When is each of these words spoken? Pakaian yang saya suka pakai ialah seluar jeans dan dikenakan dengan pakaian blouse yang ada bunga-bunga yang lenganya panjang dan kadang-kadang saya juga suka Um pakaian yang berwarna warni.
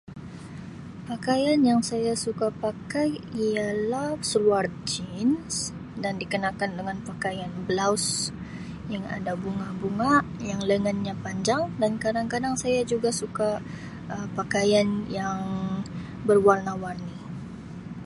Pakaian 1.09 1.59
yang 1.69 1.77
saya 1.89 2.13
suka 2.25 2.47
pakai 2.63 3.07
ialah 3.47 4.09
seluar 4.31 4.65
jeans 4.89 5.55
dan 6.03 6.13
dikenakan 6.21 6.71
dengan 6.79 6.97
pakaian 7.09 7.53
blouse 7.69 8.13
yang 8.93 9.05
ada 9.15 9.33
bunga-bunga 9.43 10.13
yang 10.49 10.61
lenganya 10.69 11.13
panjang 11.23 11.61
dan 11.81 11.91
kadang-kadang 12.03 12.53
saya 12.63 12.81
juga 12.91 13.09
suka 13.21 13.49
Um 14.13 14.25
pakaian 14.39 14.89
yang 15.17 15.39
berwarna 16.27 16.71
warni. 16.83 17.15